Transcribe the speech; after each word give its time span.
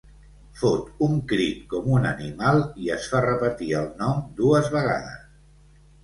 Fot 0.59 1.01
un 1.07 1.11
crit 1.31 1.57
com 1.73 1.89
un 1.97 2.07
animal 2.11 2.57
i 2.85 2.89
es 2.95 3.05
fa 3.11 3.21
repetir 3.25 3.67
el 3.81 3.85
nom 3.99 4.23
dues 4.39 4.71
vegades. 4.77 5.85